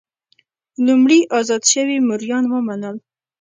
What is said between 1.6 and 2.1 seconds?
شوي